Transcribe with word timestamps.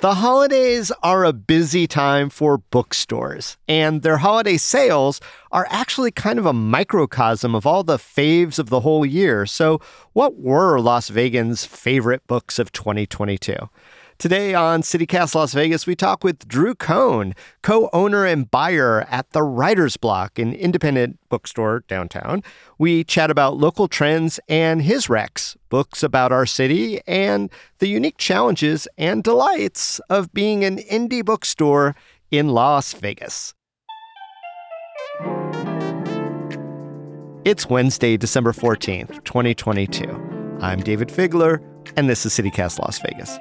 The 0.00 0.14
holidays 0.14 0.92
are 1.02 1.24
a 1.24 1.32
busy 1.32 1.88
time 1.88 2.30
for 2.30 2.58
bookstores, 2.58 3.56
and 3.66 4.02
their 4.02 4.18
holiday 4.18 4.56
sales 4.56 5.20
are 5.50 5.66
actually 5.70 6.12
kind 6.12 6.38
of 6.38 6.46
a 6.46 6.52
microcosm 6.52 7.52
of 7.52 7.66
all 7.66 7.82
the 7.82 7.96
faves 7.96 8.60
of 8.60 8.68
the 8.68 8.78
whole 8.80 9.04
year. 9.04 9.44
So, 9.44 9.80
what 10.12 10.38
were 10.38 10.78
Las 10.78 11.10
Vegans' 11.10 11.66
favorite 11.66 12.24
books 12.28 12.60
of 12.60 12.70
2022? 12.70 13.56
Today 14.18 14.52
on 14.52 14.82
CityCast 14.82 15.36
Las 15.36 15.54
Vegas, 15.54 15.86
we 15.86 15.94
talk 15.94 16.24
with 16.24 16.48
Drew 16.48 16.74
Cohen, 16.74 17.36
co 17.62 17.88
owner 17.92 18.24
and 18.24 18.50
buyer 18.50 19.06
at 19.08 19.30
the 19.30 19.44
Writer's 19.44 19.96
Block, 19.96 20.40
an 20.40 20.52
independent 20.52 21.20
bookstore 21.28 21.84
downtown. 21.86 22.42
We 22.78 23.04
chat 23.04 23.30
about 23.30 23.58
local 23.58 23.86
trends 23.86 24.40
and 24.48 24.82
his 24.82 25.06
recs, 25.06 25.56
books 25.68 26.02
about 26.02 26.32
our 26.32 26.46
city, 26.46 27.00
and 27.06 27.48
the 27.78 27.86
unique 27.86 28.18
challenges 28.18 28.88
and 28.98 29.22
delights 29.22 30.00
of 30.10 30.34
being 30.34 30.64
an 30.64 30.78
indie 30.78 31.24
bookstore 31.24 31.94
in 32.32 32.48
Las 32.48 32.94
Vegas. 32.94 33.54
It's 37.44 37.70
Wednesday, 37.70 38.16
December 38.16 38.50
14th, 38.50 39.22
2022. 39.22 40.10
I'm 40.60 40.82
Dayvid 40.82 41.12
Figler, 41.12 41.62
and 41.96 42.10
this 42.10 42.26
is 42.26 42.32
CityCast 42.32 42.80
Las 42.80 42.98
Vegas. 42.98 43.38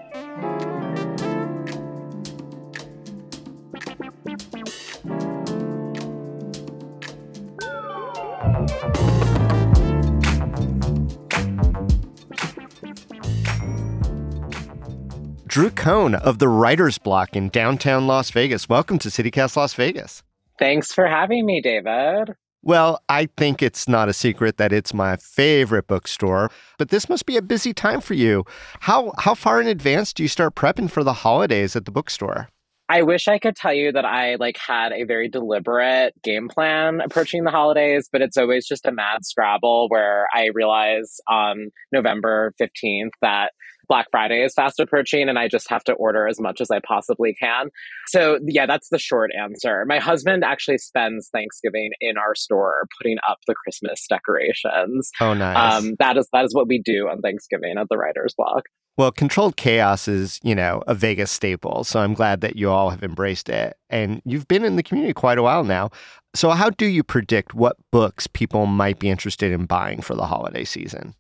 Cohen 15.88 16.16
of 16.16 16.40
the 16.40 16.50
Writer's 16.50 16.98
Block 16.98 17.34
in 17.34 17.48
downtown 17.48 18.08
Las 18.08 18.30
Vegas. 18.30 18.68
Welcome 18.68 19.00
to 19.00 19.08
CityCast 19.08 19.56
Las 19.56 19.74
Vegas. 19.74 20.22
Thanks 20.60 20.92
for 20.92 21.08
having 21.08 21.46
me, 21.46 21.62
Dayvid. 21.62 22.34
Well, 22.62 23.02
I 23.08 23.30
think 23.38 23.64
it's 23.64 23.88
not 23.88 24.10
a 24.10 24.14
secret 24.14 24.58
that 24.58 24.74
it's 24.74 24.94
my 24.94 25.16
favorite 25.16 25.88
bookstore, 25.88 26.52
but 26.78 26.90
this 26.90 27.08
must 27.08 27.26
be 27.26 27.38
a 27.38 27.42
busy 27.42 27.74
time 27.74 28.02
for 28.02 28.16
you. 28.16 28.44
How 28.82 29.14
how 29.18 29.34
far 29.34 29.62
in 29.62 29.68
advance 29.68 30.12
do 30.12 30.24
you 30.24 30.28
start 30.28 30.56
prepping 30.56 30.92
for 30.92 31.06
the 31.06 31.14
holidays 31.14 31.74
at 31.74 31.86
the 31.86 31.92
bookstore? 31.92 32.50
I 32.90 33.04
wish 33.04 33.30
I 33.30 33.40
could 33.40 33.56
tell 33.56 33.74
you 33.74 33.94
that 33.94 34.04
I 34.04 34.36
like 34.36 34.58
had 34.58 34.92
a 34.92 35.06
very 35.06 35.30
deliberate 35.30 36.22
game 36.22 36.50
plan 36.50 37.00
approaching 37.00 37.46
the 37.46 37.52
holidays, 37.52 38.10
but 38.12 38.22
it's 38.22 38.36
always 38.36 38.68
just 38.68 38.86
a 38.86 38.92
mad 38.92 39.24
scrabble 39.24 39.88
where 39.88 40.28
I 40.34 40.50
realize 40.54 41.22
on 41.30 41.70
November 41.94 42.54
15th 42.62 43.12
that 43.22 43.54
Black 43.88 44.08
Friday 44.12 44.44
is 44.44 44.54
fast 44.54 44.80
approaching 44.80 45.30
and 45.30 45.40
I 45.40 45.48
just 45.48 45.70
have 45.70 45.84
to 45.86 45.94
order 45.94 46.28
as 46.28 46.40
much 46.40 46.62
as 46.62 46.70
I 46.72 46.80
possibly 46.80 47.34
can. 47.34 47.70
So, 48.08 48.40
yeah, 48.46 48.66
that's 48.66 48.90
the 48.90 49.00
short 49.00 49.32
answer. 49.40 49.84
My 49.86 50.00
husband 50.00 50.44
actually 50.44 50.78
spends 50.78 51.30
Thanksgiving 51.32 51.92
in 52.02 52.18
our 52.18 52.36
store 52.36 52.88
putting 53.00 53.18
up 53.30 53.40
the 53.48 53.56
Christmas 53.56 54.06
decorations. 54.10 55.12
Oh, 55.20 55.34
nice. 55.34 55.74
Um, 55.74 55.96
that 56.00 56.18
is 56.18 56.28
that 56.34 56.46
is 56.46 56.54
what 56.54 56.68
we 56.68 56.82
do 56.84 57.08
on 57.10 57.22
Thanksgiving 57.22 57.78
at 57.78 57.88
the 57.90 57.98
Writer's 57.98 58.34
Block. 58.38 58.64
Well, 58.98 59.12
controlled 59.12 59.58
chaos 59.58 60.08
is, 60.08 60.40
you 60.42 60.56
know, 60.56 60.84
a 60.88 60.96
Vegas 60.96 61.30
staple. 61.30 61.84
So 61.84 62.00
I'm 62.00 62.16
glad 62.16 62.42
that 62.42 62.56
you 62.56 62.72
all 62.72 62.90
have 62.90 63.04
embraced 63.04 63.48
it. 63.48 63.78
And 63.92 64.24
you've 64.26 64.48
been 64.48 64.66
in 64.66 64.76
the 64.76 64.82
community 64.82 65.14
quite 65.14 65.38
a 65.38 65.44
while 65.44 65.64
now. 65.64 65.92
So, 66.34 66.50
how 66.50 66.72
do 66.72 66.88
you 66.88 67.04
predict 67.04 67.54
what 67.54 67.78
books 67.92 68.26
people 68.28 68.66
might 68.66 69.00
be 69.00 69.10
interested 69.10 69.52
in 69.52 69.66
buying 69.66 70.02
for 70.02 70.16
the 70.16 70.26
holiday 70.26 70.64
season? 70.64 71.14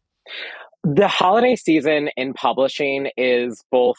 The 0.90 1.10
holiday 1.10 1.58
season 1.58 2.10
in 2.16 2.34
publishing 2.34 3.10
is 3.18 3.62
both 3.72 3.98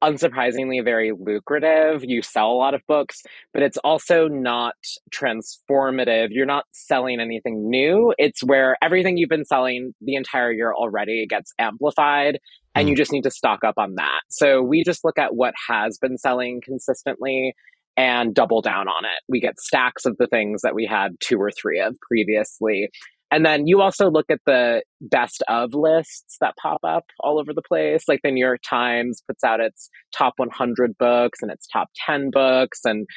unsurprisingly 0.00 0.84
very 0.84 1.10
lucrative. 1.10 2.04
You 2.04 2.22
sell 2.22 2.52
a 2.52 2.54
lot 2.54 2.72
of 2.72 2.82
books, 2.86 3.20
but 3.52 3.64
it's 3.64 3.78
also 3.78 4.28
not 4.28 4.76
transformative. 5.12 6.28
You're 6.30 6.46
not 6.46 6.66
selling 6.70 7.18
anything 7.18 7.68
new. 7.68 8.14
It's 8.16 8.44
where 8.44 8.76
everything 8.80 9.16
you've 9.16 9.28
been 9.28 9.44
selling 9.44 9.92
the 10.02 10.14
entire 10.14 10.52
year 10.52 10.72
already 10.72 11.26
gets 11.26 11.52
amplified 11.58 12.38
and 12.76 12.88
you 12.88 12.94
mm. 12.94 12.98
just 12.98 13.10
need 13.10 13.24
to 13.24 13.30
stock 13.32 13.64
up 13.64 13.74
on 13.76 13.96
that. 13.96 14.20
So 14.28 14.62
we 14.62 14.84
just 14.84 15.04
look 15.04 15.18
at 15.18 15.34
what 15.34 15.54
has 15.68 15.98
been 15.98 16.16
selling 16.16 16.60
consistently 16.64 17.54
and 17.96 18.34
double 18.34 18.60
down 18.60 18.86
on 18.86 19.04
it. 19.04 19.22
We 19.28 19.40
get 19.40 19.58
stacks 19.58 20.04
of 20.04 20.16
the 20.18 20.28
things 20.28 20.62
that 20.62 20.76
we 20.76 20.86
had 20.86 21.16
two 21.18 21.40
or 21.40 21.50
three 21.50 21.80
of 21.80 21.96
previously 22.00 22.90
and 23.34 23.44
then 23.44 23.66
you 23.66 23.80
also 23.80 24.10
look 24.10 24.26
at 24.30 24.38
the 24.46 24.84
best 25.00 25.42
of 25.48 25.74
lists 25.74 26.36
that 26.40 26.54
pop 26.56 26.78
up 26.84 27.02
all 27.18 27.40
over 27.40 27.52
the 27.52 27.62
place. 27.62 28.04
Like 28.06 28.20
the 28.22 28.30
New 28.30 28.44
York 28.44 28.60
Times 28.68 29.24
puts 29.26 29.42
out 29.42 29.58
its 29.58 29.90
top 30.16 30.34
100 30.36 30.96
books 30.98 31.40
and 31.42 31.50
its 31.50 31.66
top 31.66 31.88
10 32.06 32.30
books, 32.30 32.78
and 32.84 33.08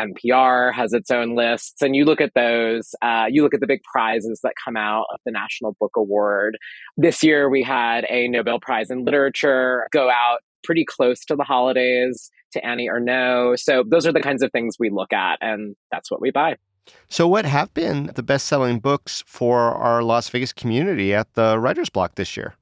NPR 0.00 0.72
has 0.72 0.94
its 0.94 1.10
own 1.10 1.36
lists. 1.36 1.82
And 1.82 1.94
you 1.94 2.06
look 2.06 2.22
at 2.22 2.32
those, 2.34 2.94
uh, 3.02 3.26
you 3.28 3.42
look 3.42 3.52
at 3.52 3.60
the 3.60 3.66
big 3.66 3.82
prizes 3.92 4.40
that 4.42 4.54
come 4.64 4.78
out 4.78 5.04
of 5.12 5.20
the 5.26 5.32
National 5.32 5.76
Book 5.78 5.92
Award. 5.98 6.56
This 6.96 7.22
year 7.22 7.50
we 7.50 7.62
had 7.62 8.06
a 8.08 8.26
Nobel 8.28 8.60
Prize 8.60 8.88
in 8.88 9.04
Literature 9.04 9.86
go 9.92 10.08
out 10.08 10.38
pretty 10.64 10.86
close 10.86 11.26
to 11.26 11.36
the 11.36 11.44
holidays 11.44 12.30
to 12.52 12.64
Annie 12.64 12.88
Ernaux. 12.88 13.58
So 13.58 13.84
those 13.86 14.06
are 14.06 14.12
the 14.12 14.22
kinds 14.22 14.42
of 14.42 14.50
things 14.50 14.76
we 14.78 14.88
look 14.88 15.12
at, 15.12 15.36
and 15.42 15.76
that's 15.92 16.10
what 16.10 16.22
we 16.22 16.30
buy. 16.30 16.56
So, 17.08 17.26
what 17.26 17.44
have 17.44 17.72
been 17.74 18.10
the 18.14 18.22
best 18.22 18.46
selling 18.46 18.80
books 18.80 19.22
for 19.26 19.58
our 19.74 20.02
Las 20.02 20.28
Vegas 20.28 20.52
community 20.52 21.14
at 21.14 21.34
the 21.34 21.58
Writer's 21.58 21.88
Block 21.88 22.16
this 22.16 22.36
year? 22.36 22.54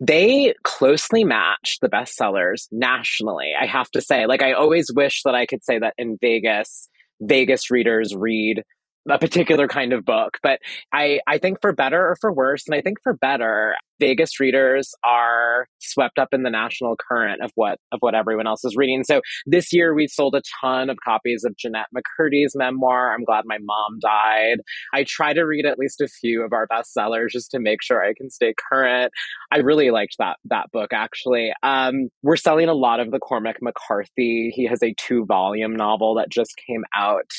They 0.00 0.54
closely 0.62 1.24
match 1.24 1.78
the 1.82 1.88
bestsellers 1.88 2.68
nationally, 2.72 3.52
I 3.60 3.66
have 3.66 3.90
to 3.90 4.00
say. 4.00 4.26
Like, 4.26 4.42
I 4.42 4.52
always 4.52 4.90
wish 4.92 5.22
that 5.24 5.34
I 5.34 5.44
could 5.44 5.62
say 5.62 5.78
that 5.78 5.94
in 5.98 6.16
Vegas, 6.20 6.88
Vegas 7.20 7.70
readers 7.70 8.14
read 8.14 8.64
a 9.08 9.18
particular 9.18 9.68
kind 9.68 9.92
of 9.92 10.04
book. 10.04 10.38
But 10.42 10.60
I, 10.92 11.20
I 11.26 11.38
think 11.38 11.58
for 11.60 11.72
better 11.72 12.00
or 12.00 12.16
for 12.20 12.32
worse, 12.32 12.64
and 12.66 12.74
I 12.74 12.80
think 12.80 12.98
for 13.02 13.14
better, 13.14 13.74
Vegas 14.00 14.40
readers 14.40 14.94
are 15.04 15.66
swept 15.78 16.18
up 16.18 16.28
in 16.32 16.42
the 16.42 16.50
national 16.50 16.96
current 16.96 17.42
of 17.42 17.52
what 17.54 17.78
of 17.92 17.98
what 18.00 18.14
everyone 18.14 18.46
else 18.46 18.64
is 18.64 18.74
reading. 18.74 19.04
So 19.04 19.20
this 19.46 19.72
year 19.72 19.94
we 19.94 20.08
sold 20.08 20.34
a 20.34 20.42
ton 20.60 20.88
of 20.90 20.96
copies 21.04 21.44
of 21.44 21.56
Jennette 21.56 21.88
McCurdy's 21.94 22.56
memoir. 22.56 23.14
I'm 23.14 23.24
glad 23.24 23.44
my 23.44 23.58
mom 23.60 23.98
died. 24.00 24.58
I 24.94 25.04
try 25.04 25.34
to 25.34 25.42
read 25.42 25.66
at 25.66 25.78
least 25.78 26.00
a 26.00 26.08
few 26.08 26.42
of 26.42 26.52
our 26.52 26.66
bestsellers 26.66 27.28
just 27.28 27.50
to 27.52 27.60
make 27.60 27.82
sure 27.82 28.02
I 28.02 28.14
can 28.14 28.30
stay 28.30 28.54
current. 28.70 29.12
I 29.52 29.58
really 29.58 29.90
liked 29.90 30.16
that 30.18 30.38
that 30.46 30.72
book 30.72 30.92
actually. 30.92 31.52
Um, 31.62 32.08
we're 32.22 32.36
selling 32.36 32.70
a 32.70 32.74
lot 32.74 33.00
of 33.00 33.10
the 33.10 33.18
Cormac 33.18 33.60
McCarthy. 33.60 34.50
He 34.54 34.66
has 34.66 34.82
a 34.82 34.94
two 34.96 35.26
volume 35.26 35.76
novel 35.76 36.14
that 36.14 36.30
just 36.30 36.54
came 36.66 36.84
out 36.96 37.30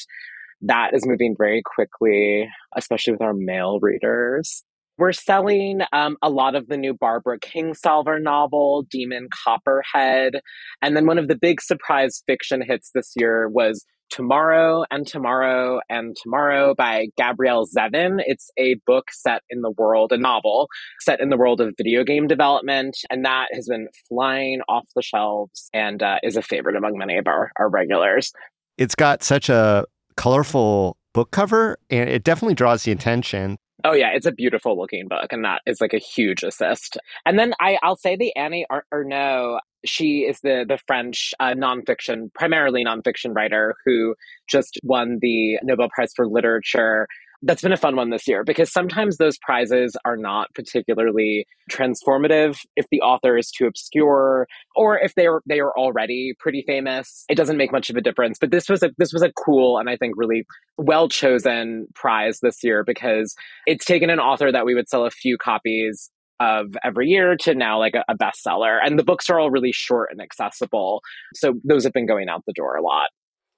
that 0.61 0.93
is 0.93 1.05
moving 1.05 1.35
very 1.37 1.61
quickly, 1.63 2.47
especially 2.75 3.13
with 3.13 3.21
our 3.21 3.33
male 3.33 3.79
readers. 3.81 4.63
We're 4.97 5.13
selling 5.13 5.81
um, 5.93 6.17
a 6.21 6.29
lot 6.29 6.55
of 6.55 6.67
the 6.67 6.77
new 6.77 6.93
Barbara 6.93 7.39
Kingsolver 7.39 8.21
novel, 8.21 8.85
Demon 8.91 9.29
Copperhead. 9.43 10.33
And 10.81 10.95
then 10.95 11.07
one 11.07 11.17
of 11.17 11.27
the 11.27 11.37
big 11.37 11.61
surprise 11.61 12.21
fiction 12.27 12.61
hits 12.61 12.91
this 12.93 13.13
year 13.15 13.49
was 13.49 13.83
Tomorrow 14.11 14.83
and 14.91 15.07
Tomorrow 15.07 15.79
and 15.89 16.15
Tomorrow 16.21 16.75
by 16.75 17.07
Gabrielle 17.17 17.65
Zevin. 17.65 18.17
It's 18.27 18.51
a 18.59 18.75
book 18.85 19.05
set 19.11 19.41
in 19.49 19.61
the 19.61 19.71
world, 19.71 20.11
a 20.11 20.17
novel 20.17 20.67
set 20.99 21.21
in 21.21 21.29
the 21.29 21.37
world 21.37 21.61
of 21.61 21.73
video 21.77 22.03
game 22.03 22.27
development. 22.27 22.97
And 23.09 23.25
that 23.25 23.47
has 23.53 23.67
been 23.67 23.87
flying 24.09 24.59
off 24.67 24.85
the 24.95 25.01
shelves 25.01 25.69
and 25.73 26.03
uh, 26.03 26.17
is 26.21 26.35
a 26.35 26.41
favorite 26.41 26.75
among 26.75 26.97
many 26.97 27.17
of 27.17 27.25
our, 27.25 27.51
our 27.57 27.69
regulars. 27.69 28.33
It's 28.77 28.95
got 28.95 29.23
such 29.23 29.49
a 29.49 29.85
colorful 30.21 30.97
book 31.15 31.31
cover 31.31 31.79
and 31.89 32.07
it 32.07 32.23
definitely 32.23 32.53
draws 32.53 32.83
the 32.83 32.91
attention. 32.91 33.57
Oh 33.83 33.93
yeah, 33.93 34.11
it's 34.13 34.27
a 34.27 34.31
beautiful 34.31 34.77
looking 34.77 35.07
book, 35.07 35.33
and 35.33 35.43
that 35.43 35.63
is 35.65 35.81
like 35.81 35.93
a 35.93 35.97
huge 35.97 36.43
assist. 36.43 36.99
And 37.25 37.39
then 37.39 37.55
I, 37.59 37.79
I'll 37.81 37.95
say 37.95 38.15
the 38.15 38.35
Annie 38.35 38.67
Ernaux. 38.93 39.57
She 39.83 40.19
is 40.19 40.39
the 40.41 40.63
the 40.67 40.77
French 40.85 41.33
uh, 41.39 41.55
nonfiction, 41.57 42.31
primarily 42.35 42.85
nonfiction 42.85 43.35
writer 43.35 43.73
who 43.83 44.13
just 44.47 44.77
won 44.83 45.17
the 45.21 45.57
Nobel 45.63 45.89
Prize 45.89 46.13
for 46.15 46.27
Literature 46.27 47.07
that's 47.43 47.61
been 47.61 47.73
a 47.73 47.77
fun 47.77 47.95
one 47.95 48.09
this 48.09 48.27
year 48.27 48.43
because 48.43 48.71
sometimes 48.71 49.17
those 49.17 49.37
prizes 49.39 49.95
are 50.05 50.17
not 50.17 50.53
particularly 50.53 51.45
transformative 51.69 52.59
if 52.75 52.85
the 52.91 53.01
author 53.01 53.37
is 53.37 53.51
too 53.51 53.65
obscure 53.65 54.47
or 54.75 54.99
if 54.99 55.15
they 55.15 55.27
are 55.27 55.41
they 55.45 55.59
are 55.59 55.71
already 55.77 56.33
pretty 56.39 56.63
famous. 56.65 57.25
It 57.29 57.35
doesn't 57.35 57.57
make 57.57 57.71
much 57.71 57.89
of 57.89 57.95
a 57.95 58.01
difference 58.01 58.37
but 58.39 58.51
this 58.51 58.69
was 58.69 58.83
a 58.83 58.91
this 58.97 59.13
was 59.13 59.21
a 59.21 59.31
cool 59.31 59.77
and 59.77 59.89
i 59.89 59.95
think 59.95 60.15
really 60.17 60.45
well 60.77 61.07
chosen 61.07 61.87
prize 61.95 62.39
this 62.41 62.63
year 62.63 62.83
because 62.83 63.35
it's 63.65 63.85
taken 63.85 64.09
an 64.09 64.19
author 64.19 64.51
that 64.51 64.65
we 64.65 64.73
would 64.73 64.89
sell 64.89 65.05
a 65.05 65.11
few 65.11 65.37
copies 65.37 66.09
of 66.41 66.75
every 66.83 67.07
year 67.07 67.37
to 67.37 67.53
now 67.53 67.77
like 67.77 67.93
a, 67.93 68.03
a 68.09 68.17
bestseller 68.17 68.79
and 68.83 68.97
the 68.97 69.03
books 69.03 69.29
are 69.29 69.39
all 69.39 69.51
really 69.51 69.71
short 69.71 70.09
and 70.11 70.19
accessible. 70.19 71.01
So 71.35 71.53
those 71.63 71.83
have 71.83 71.93
been 71.93 72.07
going 72.07 72.29
out 72.29 72.43
the 72.47 72.53
door 72.53 72.75
a 72.75 72.81
lot. 72.81 73.09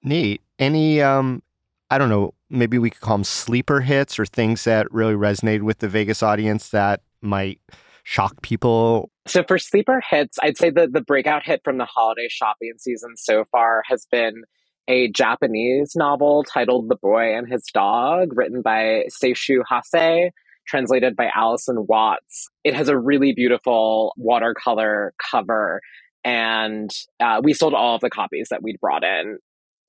Neat. 0.02 0.42
Any 0.58 1.00
um 1.00 1.42
I 1.90 1.98
don't 1.98 2.08
know, 2.08 2.34
maybe 2.50 2.78
we 2.78 2.90
could 2.90 3.00
call 3.00 3.16
them 3.16 3.24
sleeper 3.24 3.80
hits 3.80 4.18
or 4.18 4.26
things 4.26 4.64
that 4.64 4.90
really 4.92 5.14
resonated 5.14 5.62
with 5.62 5.78
the 5.78 5.88
Vegas 5.88 6.22
audience 6.22 6.70
that 6.70 7.02
might 7.20 7.60
shock 8.04 8.40
people? 8.42 9.10
So 9.26 9.42
for 9.42 9.58
sleeper 9.58 10.02
hits, 10.08 10.38
I'd 10.42 10.56
say 10.56 10.70
the 10.70 10.86
the 10.86 11.00
breakout 11.00 11.42
hit 11.44 11.62
from 11.64 11.78
the 11.78 11.86
holiday 11.86 12.28
shopping 12.30 12.74
season 12.78 13.16
so 13.16 13.44
far 13.50 13.82
has 13.88 14.06
been 14.10 14.42
a 14.86 15.10
Japanese 15.10 15.92
novel 15.96 16.44
titled 16.44 16.90
The 16.90 16.96
Boy 16.96 17.34
and 17.36 17.50
His 17.50 17.64
Dog, 17.72 18.36
written 18.36 18.60
by 18.60 19.04
Seishu 19.08 19.62
Hase, 19.68 20.30
translated 20.66 21.16
by 21.16 21.30
Alison 21.34 21.86
Watts. 21.88 22.50
It 22.64 22.74
has 22.74 22.88
a 22.88 22.98
really 22.98 23.32
beautiful 23.32 24.12
watercolor 24.18 25.14
cover, 25.30 25.80
and 26.22 26.90
uh, 27.18 27.40
we 27.42 27.54
sold 27.54 27.72
all 27.72 27.94
of 27.94 28.02
the 28.02 28.10
copies 28.10 28.48
that 28.50 28.62
we'd 28.62 28.80
brought 28.80 29.04
in 29.04 29.38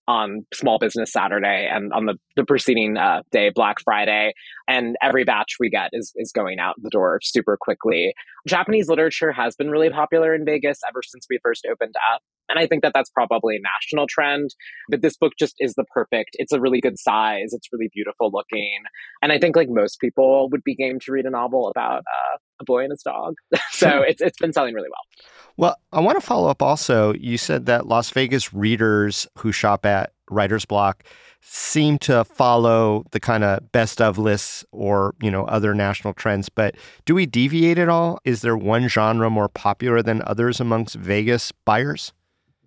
on 0.08 0.46
Small 0.54 0.80
Business 0.80 1.12
Saturday 1.12 1.68
and 1.72 1.92
on 1.94 2.06
the, 2.06 2.16
the 2.36 2.46
preceding 2.46 2.98
uh, 2.98 3.22
day, 3.32 3.52
Black 3.54 3.78
Friday. 3.84 4.34
And 4.68 4.96
every 5.02 5.24
batch 5.24 5.56
we 5.60 5.70
get 5.70 5.90
is, 5.94 6.14
is 6.16 6.32
going 6.32 6.60
out 6.60 6.76
the 6.82 6.90
door 6.90 7.20
super 7.24 7.58
quickly. 7.60 8.14
Japanese 8.48 8.88
literature 8.88 9.32
has 9.32 9.56
been 9.56 9.70
really 9.70 9.90
popular 9.90 10.34
in 10.34 10.46
Vegas 10.46 10.80
ever 10.88 11.02
since 11.04 11.26
we 11.30 11.40
first 11.44 11.66
opened 11.70 11.96
up. 12.14 12.22
And 12.50 12.60
I 12.60 12.68
think 12.68 12.84
that 12.84 12.92
that's 12.94 13.10
probably 13.10 13.56
a 13.56 13.60
national 13.60 14.08
trend. 14.08 14.52
But 14.90 15.02
this 15.02 15.18
book 15.18 15.34
just 15.38 15.56
is 15.60 15.74
the 15.76 15.86
perfect, 15.94 16.32
it's 16.34 16.52
a 16.52 16.60
really 16.60 16.82
good 16.82 17.00
size. 17.00 17.54
It's 17.54 17.68
really 17.72 17.90
beautiful 17.94 18.32
looking. 18.32 18.80
And 19.22 19.32
I 19.32 19.40
think 19.40 19.56
like 19.56 19.70
most 19.70 20.00
people 20.00 20.50
would 20.50 20.64
be 20.64 20.76
game 20.76 21.00
to 21.02 21.12
read 21.12 21.26
a 21.26 21.30
novel 21.30 21.70
about 21.70 22.00
uh, 22.00 22.38
a 22.62 22.64
boy 22.66 22.84
and 22.84 22.92
his 22.92 23.02
dog. 23.04 23.36
so 23.72 24.02
it's, 24.08 24.22
it's 24.22 24.38
been 24.38 24.54
selling 24.54 24.74
really 24.74 24.90
well. 24.90 25.26
Well, 25.58 25.76
I 25.94 26.02
want 26.02 26.20
to 26.20 26.26
follow 26.26 26.50
up 26.50 26.62
also. 26.62 27.14
You 27.14 27.38
said 27.38 27.66
that 27.68 27.88
Las 27.88 28.10
Vegas 28.10 28.54
readers 28.54 29.28
who 29.38 29.52
shop 29.52 29.86
at 29.86 30.12
Writer's 30.30 30.66
Block 30.66 31.04
seem 31.42 32.00
to 32.00 32.24
follow 32.24 33.06
the 33.12 33.20
kind 33.20 33.44
of 33.44 33.72
best 33.72 34.02
of 34.02 34.18
lists 34.18 34.66
or, 34.72 35.14
you 35.22 35.30
know, 35.30 35.46
other 35.46 35.76
national 35.76 36.14
trends, 36.14 36.50
but 36.50 36.76
do 37.06 37.14
we 37.14 37.28
deviate 37.28 37.78
at 37.78 37.88
all? 37.88 38.20
Is 38.26 38.42
there 38.42 38.58
one 38.58 38.88
genre 38.88 39.30
more 39.30 39.48
popular 39.48 40.02
than 40.02 40.24
others 40.26 40.60
amongst 40.60 40.96
Vegas 40.96 41.52
buyers? 41.64 42.14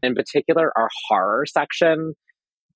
In 0.02 0.14
particular, 0.14 0.72
our 0.76 0.88
horror 1.08 1.44
section 1.46 2.14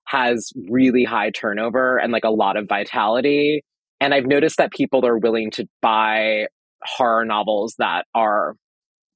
has 0.07 0.51
really 0.69 1.05
high 1.05 1.31
turnover 1.31 1.97
and 1.99 2.13
like 2.13 2.25
a 2.25 2.31
lot 2.31 2.57
of 2.57 2.69
vitality. 2.69 3.63
And 4.01 4.13
I've 4.13 4.27
noticed 4.27 4.59
that 4.59 4.73
people 4.73 5.07
are 5.07 5.19
willing 5.19 5.51
to 5.53 5.67
buy 5.81 6.47
horror 6.85 7.25
novels 7.25 7.75
that 7.79 8.05
are 8.15 8.57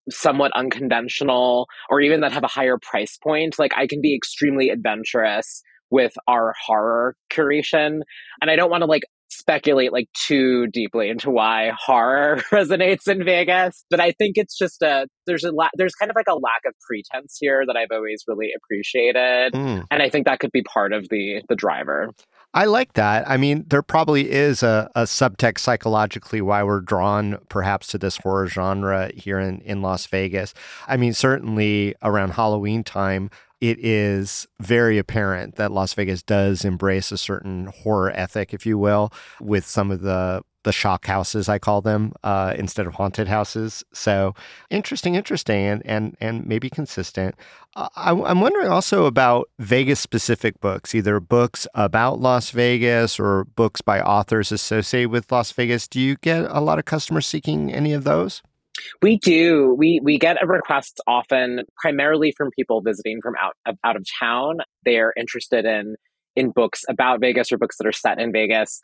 somewhat 0.09 0.53
unconventional 0.55 1.67
or 1.91 2.01
even 2.01 2.21
that 2.21 2.33
have 2.33 2.45
a 2.45 2.49
higher 2.49 2.79
price 2.81 3.19
point. 3.23 3.59
Like 3.59 3.73
I 3.77 3.87
can 3.87 4.01
be 4.01 4.15
extremely 4.15 4.71
adventurous 4.71 5.63
with 5.91 6.15
our 6.29 6.55
horror 6.65 7.17
curation. 7.33 8.01
And 8.41 8.51
I 8.51 8.57
don't 8.57 8.71
want 8.71 8.83
to 8.83 8.87
like 8.87 9.03
speculate 9.29 9.93
like 9.93 10.09
too 10.13 10.67
deeply 10.69 11.09
into 11.09 11.31
why 11.31 11.73
horror 11.77 12.43
resonates 12.53 13.09
in 13.09 13.25
Vegas, 13.25 13.85
but 13.91 14.01
I 14.01 14.13
think 14.13 14.37
it's 14.37 14.57
just 14.57 14.83
a 14.83 15.07
there's 15.27 15.45
a 15.45 15.53
la- 15.53 15.69
there's 15.77 15.95
kind 15.95 16.11
of 16.11 16.17
like 16.17 16.29
a 16.29 16.35
lack 16.35 16.63
of 16.67 16.75
pretense 16.87 17.37
here 17.41 17.65
that 17.67 17.77
I've 17.77 17.93
always 17.93 18.25
really 18.27 18.51
appreciated, 18.57 19.53
mm. 19.53 19.85
and 19.91 20.03
I 20.03 20.09
think 20.09 20.27
that 20.27 20.41
could 20.41 20.53
be 20.53 20.63
part 20.63 20.93
of 20.93 21.09
the 21.11 21.43
the 21.49 21.57
driver. 21.57 22.11
I 22.55 22.65
like 22.65 22.95
that. 22.95 23.29
I 23.29 23.37
mean, 23.37 23.67
there 23.69 23.83
probably 23.83 24.31
is 24.31 24.63
a, 24.63 24.91
a 24.95 25.03
subtext 25.03 25.59
psychologically 25.59 26.41
why 26.41 26.63
we're 26.63 26.81
drawn 26.81 27.39
perhaps 27.51 27.89
to 27.89 27.99
this 27.99 28.17
horror 28.17 28.47
genre 28.47 29.11
here 29.15 29.39
in, 29.39 29.61
in 29.61 29.83
Las 29.83 30.07
Vegas. 30.07 30.55
I 30.89 30.97
mean, 30.97 31.13
certainly 31.13 31.95
around 32.03 32.31
Halloween 32.31 32.83
time, 32.83 33.29
it 33.61 33.79
is 33.79 34.47
very 34.61 34.99
apparent 34.99 35.57
that 35.57 35.73
Las 35.73 35.95
Vegas 35.95 36.23
does 36.23 36.65
embrace 36.65 37.11
a 37.11 37.19
certain 37.19 37.67
horror 37.67 38.11
ethic, 38.11 38.53
if 38.53 38.67
you 38.67 38.79
will, 38.79 39.13
with 39.41 39.67
some 39.67 39.91
of 39.91 40.03
the 40.03 40.43
the 40.67 40.73
shock 40.73 41.07
houses 41.07 41.49
I 41.49 41.61
call 41.61 41.81
them 41.81 42.13
uh, 42.25 42.53
instead 42.59 42.89
of 42.89 42.95
haunted 42.95 43.29
houses. 43.29 43.85
So 43.93 44.35
interesting, 44.69 45.15
interesting, 45.15 45.65
and 45.65 45.83
and 45.87 46.17
and 46.21 46.45
maybe 46.45 46.69
consistent. 46.69 47.37
Uh, 47.77 47.89
I, 47.95 48.11
I'm 48.11 48.41
wondering 48.41 48.69
also 48.69 49.07
about 49.07 49.49
Vegas 49.61 50.01
specific 50.01 50.61
books, 50.61 50.93
either 50.93 51.21
books 51.21 51.69
about 51.73 52.19
Las 52.19 52.51
Vegas 52.51 53.21
or 53.21 53.45
books 53.45 53.81
by 53.81 54.01
authors 54.01 54.51
associated 54.51 55.11
with 55.11 55.31
Las 55.31 55.53
Vegas. 55.53 55.87
Do 55.87 56.01
you 56.01 56.17
get 56.17 56.51
a 56.51 56.61
lot 56.61 56.81
of 56.81 56.85
customers 56.85 57.27
seeking 57.27 57.73
any 57.73 57.93
of 57.93 58.03
those? 58.03 58.43
We 59.03 59.19
do. 59.19 59.75
We 59.79 60.01
we 60.03 60.19
get 60.19 60.37
requests 60.47 61.01
often, 61.07 61.63
primarily 61.81 62.33
from 62.37 62.51
people 62.51 62.81
visiting 62.81 63.21
from 63.23 63.35
out 63.41 63.55
of, 63.67 63.77
out 63.85 63.97
of 63.97 64.07
town. 64.21 64.59
They 64.85 64.99
are 64.99 65.13
interested 65.17 65.65
in 65.65 65.97
in 66.35 66.51
books 66.51 66.85
about 66.89 67.21
Vegas 67.21 67.51
or 67.51 67.59
books 67.59 67.77
that 67.79 67.87
are 67.87 67.93
set 67.93 68.21
in 68.21 68.33
Vegas. 68.33 68.81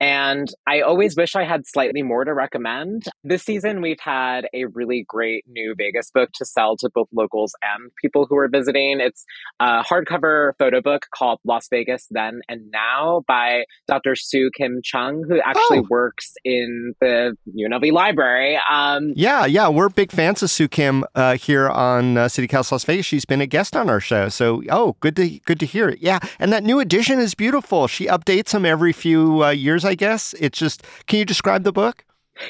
And 0.00 0.48
I 0.66 0.80
always 0.80 1.16
wish 1.16 1.36
I 1.36 1.44
had 1.44 1.66
slightly 1.66 2.02
more 2.02 2.24
to 2.24 2.34
recommend. 2.34 3.04
This 3.24 3.42
season, 3.42 3.80
we've 3.80 4.00
had 4.00 4.46
a 4.52 4.66
really 4.66 5.04
great 5.08 5.44
new 5.48 5.74
Vegas 5.76 6.10
book 6.10 6.30
to 6.34 6.44
sell 6.44 6.76
to 6.78 6.90
both 6.94 7.08
locals 7.12 7.54
and 7.62 7.90
people 8.02 8.26
who 8.28 8.36
are 8.36 8.48
visiting. 8.48 9.00
It's 9.00 9.24
a 9.58 9.82
hardcover 9.82 10.52
photo 10.58 10.82
book 10.82 11.06
called 11.14 11.40
Las 11.44 11.68
Vegas 11.70 12.06
Then 12.10 12.40
and 12.48 12.70
Now 12.70 13.22
by 13.26 13.64
Dr. 13.88 14.16
Su 14.16 14.50
Kim 14.56 14.80
Chung, 14.84 15.24
who 15.28 15.40
actually 15.40 15.78
oh. 15.78 15.86
works 15.88 16.34
in 16.44 16.94
the 17.00 17.34
UNLV 17.58 17.90
library. 17.92 18.58
Um, 18.70 19.12
yeah, 19.16 19.46
yeah, 19.46 19.68
we're 19.68 19.88
big 19.88 20.12
fans 20.12 20.42
of 20.42 20.50
Sue 20.50 20.68
Kim 20.68 21.04
uh, 21.14 21.36
here 21.36 21.68
on 21.68 22.18
uh, 22.18 22.26
CityCast 22.26 22.70
Las 22.70 22.84
Vegas. 22.84 23.06
She's 23.06 23.24
been 23.24 23.40
a 23.40 23.46
guest 23.46 23.74
on 23.74 23.88
our 23.88 24.00
show. 24.00 24.28
So, 24.28 24.62
oh, 24.68 24.96
good 25.00 25.16
to 25.16 25.38
good 25.46 25.60
to 25.60 25.66
hear 25.66 25.88
it. 25.88 26.00
Yeah, 26.00 26.18
and 26.38 26.52
that 26.52 26.64
new 26.64 26.80
edition 26.80 27.18
is 27.18 27.34
beautiful. 27.34 27.86
She 27.86 28.06
updates 28.06 28.50
them 28.50 28.66
every 28.66 28.92
few 28.92 29.42
uh, 29.42 29.50
years 29.50 29.85
I 29.86 29.94
guess. 29.94 30.34
It's 30.38 30.58
just, 30.58 30.84
can 31.06 31.18
you 31.18 31.24
describe 31.24 31.64
the 31.64 31.72
book? 31.72 32.04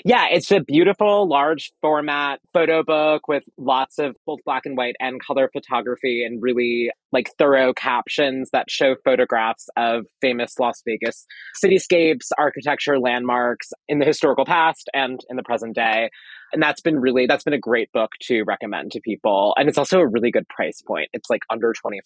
Yeah, 0.05 0.27
it's 0.31 0.51
a 0.51 0.61
beautiful, 0.61 1.29
large 1.29 1.73
format 1.81 2.41
photo 2.53 2.83
book 2.83 3.29
with 3.29 3.45
lots 3.57 3.99
of 3.99 4.17
both 4.27 4.41
black 4.45 4.67
and 4.67 4.77
white 4.77 4.97
and 4.99 5.23
color 5.23 5.49
photography 5.53 6.25
and 6.25 6.43
really 6.43 6.91
like 7.17 7.31
thorough 7.39 7.73
captions 7.73 8.51
that 8.53 8.71
show 8.71 8.95
photographs 9.03 9.71
of 9.75 10.05
famous 10.21 10.59
Las 10.59 10.83
Vegas 10.85 11.25
cityscapes, 11.65 12.29
architecture, 12.37 12.99
landmarks 12.99 13.73
in 13.89 14.01
the 14.01 14.05
historical 14.05 14.45
past 14.45 14.91
and 14.93 15.21
in 15.31 15.37
the 15.37 15.43
present 15.43 15.75
day. 15.75 16.11
And 16.53 16.63
that's 16.63 16.83
been 16.83 16.99
really 17.01 17.27
that's 17.27 17.43
been 17.43 17.55
a 17.55 17.59
great 17.59 17.91
book 17.93 18.11
to 18.25 18.43
recommend 18.43 18.93
to 18.93 19.01
people. 19.01 19.55
And 19.57 19.67
it's 19.67 19.79
also 19.79 19.99
a 19.99 20.07
really 20.07 20.31
good 20.31 20.47
price 20.49 20.83
point. 20.83 21.09
It's 21.15 21.31
like 21.31 21.41
under 21.51 21.73
$25 21.73 21.97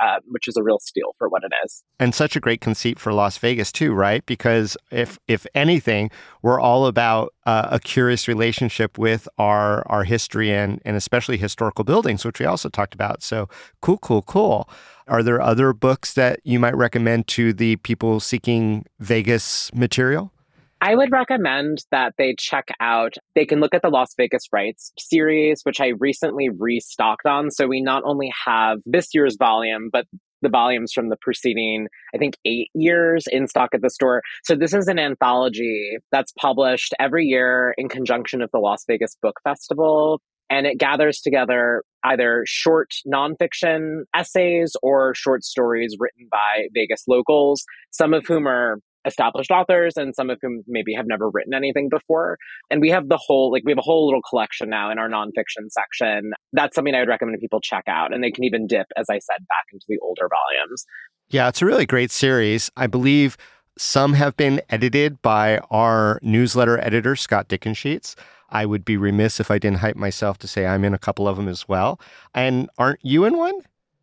uh, 0.00 0.20
which 0.28 0.48
is 0.48 0.56
a 0.56 0.62
real 0.62 0.78
steal 0.78 1.14
for 1.18 1.28
what 1.28 1.42
it 1.44 1.52
is. 1.62 1.84
And 2.00 2.14
such 2.14 2.34
a 2.34 2.40
great 2.40 2.62
conceit 2.62 2.98
for 2.98 3.12
las 3.12 3.36
vegas 3.36 3.70
too 3.70 3.92
right? 3.92 4.24
Because 4.24 4.78
if 4.90 5.18
if 5.28 5.46
anything 5.54 6.10
we're 6.40 6.60
all 6.60 6.86
about 6.86 7.34
uh, 7.46 7.68
a 7.70 7.80
curious 7.80 8.28
relationship 8.28 8.98
with 8.98 9.28
our 9.38 9.84
our 9.90 10.04
history 10.04 10.52
and 10.52 10.80
and 10.84 10.96
especially 10.96 11.36
historical 11.36 11.84
buildings 11.84 12.24
which 12.24 12.38
we 12.38 12.46
also 12.46 12.68
talked 12.68 12.94
about. 12.94 13.22
So 13.22 13.48
cool 13.80 13.98
cool 13.98 14.22
cool. 14.22 14.68
Are 15.08 15.22
there 15.22 15.40
other 15.40 15.72
books 15.72 16.14
that 16.14 16.40
you 16.44 16.60
might 16.60 16.76
recommend 16.76 17.26
to 17.28 17.52
the 17.52 17.76
people 17.76 18.20
seeking 18.20 18.86
vegas 19.00 19.72
material? 19.74 20.32
I 20.80 20.96
would 20.96 21.12
recommend 21.12 21.84
that 21.92 22.14
they 22.18 22.34
check 22.36 22.68
out, 22.80 23.14
they 23.36 23.46
can 23.46 23.60
look 23.60 23.72
at 23.72 23.82
the 23.82 23.88
Las 23.88 24.14
Vegas 24.16 24.42
Writes 24.52 24.92
series, 24.98 25.62
which 25.62 25.80
I 25.80 25.92
recently 26.00 26.48
restocked 26.48 27.24
on. 27.24 27.52
So 27.52 27.68
we 27.68 27.80
not 27.80 28.02
only 28.04 28.32
have 28.44 28.78
this 28.84 29.10
year's 29.14 29.36
volume, 29.36 29.90
but 29.92 30.06
the 30.42 30.48
volumes 30.48 30.92
from 30.92 31.08
the 31.08 31.16
preceding, 31.20 31.86
I 32.14 32.18
think, 32.18 32.36
eight 32.44 32.70
years 32.74 33.24
in 33.30 33.48
stock 33.48 33.70
at 33.72 33.82
the 33.82 33.90
store. 33.90 34.22
So 34.44 34.54
this 34.54 34.74
is 34.74 34.88
an 34.88 34.98
anthology 34.98 35.98
that's 36.10 36.32
published 36.32 36.94
every 37.00 37.24
year 37.24 37.74
in 37.78 37.88
conjunction 37.88 38.40
with 38.40 38.50
the 38.52 38.58
Las 38.58 38.84
Vegas 38.86 39.16
Book 39.22 39.40
Festival. 39.44 40.20
And 40.50 40.66
it 40.66 40.78
gathers 40.78 41.20
together 41.20 41.82
either 42.04 42.42
short 42.46 42.92
nonfiction 43.10 44.02
essays 44.14 44.76
or 44.82 45.14
short 45.14 45.44
stories 45.44 45.96
written 45.98 46.28
by 46.30 46.66
Vegas 46.74 47.04
locals, 47.08 47.64
some 47.90 48.12
of 48.12 48.26
whom 48.26 48.46
are 48.46 48.78
established 49.06 49.50
authors 49.50 49.96
and 49.96 50.14
some 50.14 50.30
of 50.30 50.38
whom 50.42 50.62
maybe 50.68 50.92
have 50.94 51.06
never 51.06 51.30
written 51.30 51.54
anything 51.54 51.88
before. 51.88 52.36
And 52.70 52.80
we 52.80 52.90
have 52.90 53.08
the 53.08 53.18
whole, 53.20 53.50
like, 53.50 53.62
we 53.64 53.72
have 53.72 53.78
a 53.78 53.82
whole 53.82 54.06
little 54.06 54.22
collection 54.28 54.68
now 54.68 54.90
in 54.90 54.98
our 54.98 55.08
nonfiction 55.08 55.70
section. 55.70 56.32
That's 56.52 56.74
something 56.74 56.94
I 56.94 57.00
would 57.00 57.08
recommend 57.08 57.38
people 57.40 57.60
check 57.60 57.84
out. 57.86 58.12
And 58.12 58.22
they 58.22 58.30
can 58.30 58.44
even 58.44 58.66
dip, 58.66 58.86
as 58.96 59.06
I 59.10 59.18
said, 59.18 59.38
back 59.48 59.66
into 59.72 59.86
the 59.88 59.98
older 60.02 60.28
volumes. 60.28 60.84
Yeah, 61.28 61.48
it's 61.48 61.62
a 61.62 61.66
really 61.66 61.86
great 61.86 62.10
series. 62.10 62.70
I 62.76 62.86
believe 62.86 63.36
Some 63.78 64.12
have 64.14 64.36
been 64.36 64.60
edited 64.68 65.22
by 65.22 65.58
our 65.70 66.18
newsletter 66.22 66.78
editor, 66.78 67.16
Scott 67.16 67.48
Dickensheets. 67.48 68.14
I 68.50 68.66
would 68.66 68.84
be 68.84 68.98
remiss 68.98 69.40
if 69.40 69.50
I 69.50 69.58
didn't 69.58 69.78
hype 69.78 69.96
myself 69.96 70.36
to 70.38 70.48
say 70.48 70.66
I'm 70.66 70.84
in 70.84 70.92
a 70.92 70.98
couple 70.98 71.26
of 71.26 71.36
them 71.38 71.48
as 71.48 71.66
well. 71.66 71.98
And 72.34 72.68
aren't 72.76 73.00
you 73.02 73.24
in 73.24 73.38
one? 73.38 73.58